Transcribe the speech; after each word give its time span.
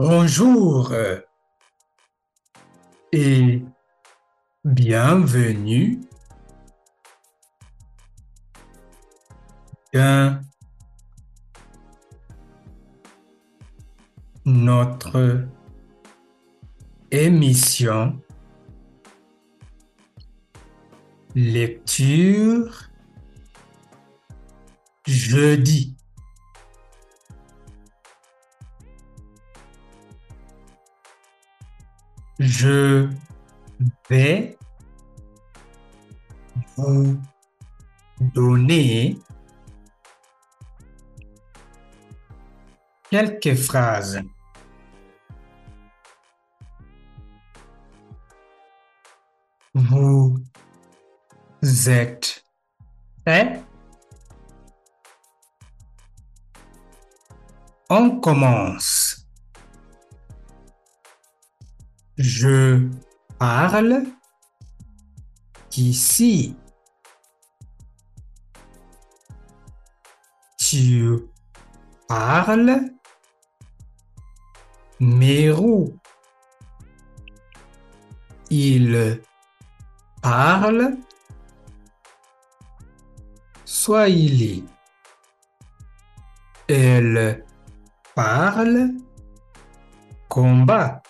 Bonjour 0.00 0.94
et 3.12 3.62
bienvenue 4.64 6.00
dans 9.92 10.40
notre 14.44 15.48
émission 17.10 18.20
lecture 21.34 22.88
jeudi. 25.08 25.97
Je 32.38 33.08
vais 34.08 34.56
vous 36.76 37.20
donner 38.20 39.18
quelques 43.10 43.54
phrases. 43.54 44.20
Vous 49.74 50.38
êtes 51.88 52.44
prêts? 53.24 53.62
On 57.90 58.20
commence. 58.20 58.97
Je 62.18 62.88
parle 63.38 64.02
ici. 65.76 66.56
Tu 70.58 71.16
parles 72.08 72.90
Mérou. 74.98 75.96
Il 78.50 79.22
parle 80.20 80.96
Swahili. 83.64 84.64
Elle 86.66 87.44
parle 88.16 88.90
combat. 90.28 91.00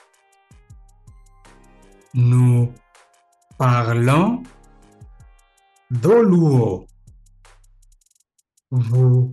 Nous 2.21 2.75
parlons 3.57 4.43
Doluo. 5.89 6.89
Vous 8.73 9.31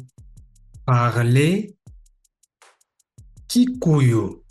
parlez 0.86 1.76
Kikuyu. 3.48 4.44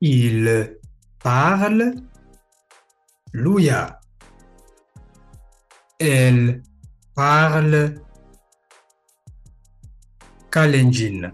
Il 0.00 0.78
parle 1.18 1.96
Luya. 3.32 3.98
Elle 5.98 6.62
parle 7.12 7.94
Kalenjin. 10.48 11.32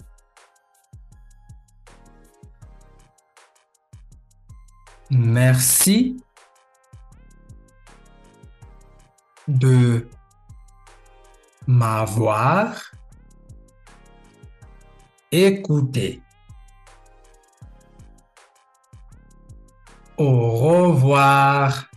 Merci 5.11 6.23
de 9.49 10.09
m'avoir 11.67 12.93
écouté. 15.33 16.23
Au 20.17 20.51
revoir. 20.51 21.90